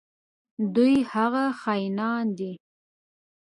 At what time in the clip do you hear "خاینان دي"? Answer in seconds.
1.61-2.51